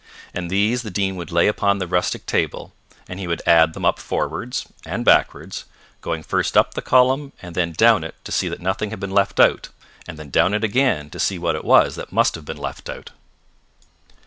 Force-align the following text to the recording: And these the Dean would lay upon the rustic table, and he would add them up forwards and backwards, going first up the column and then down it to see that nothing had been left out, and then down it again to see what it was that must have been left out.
And 0.33 0.49
these 0.49 0.81
the 0.81 0.89
Dean 0.89 1.15
would 1.17 1.31
lay 1.31 1.45
upon 1.47 1.77
the 1.77 1.85
rustic 1.85 2.25
table, 2.25 2.73
and 3.07 3.19
he 3.19 3.27
would 3.27 3.43
add 3.45 3.73
them 3.75 3.85
up 3.85 3.99
forwards 3.99 4.65
and 4.83 5.05
backwards, 5.05 5.65
going 6.01 6.23
first 6.23 6.57
up 6.57 6.73
the 6.73 6.81
column 6.81 7.33
and 7.39 7.53
then 7.53 7.71
down 7.73 8.03
it 8.03 8.15
to 8.23 8.31
see 8.31 8.47
that 8.49 8.61
nothing 8.61 8.89
had 8.89 8.99
been 8.99 9.11
left 9.11 9.39
out, 9.39 9.69
and 10.07 10.17
then 10.17 10.31
down 10.31 10.55
it 10.55 10.63
again 10.63 11.11
to 11.11 11.19
see 11.19 11.37
what 11.37 11.53
it 11.55 11.63
was 11.63 11.93
that 11.97 12.11
must 12.11 12.33
have 12.33 12.45
been 12.45 12.57
left 12.57 12.89
out. 12.89 13.11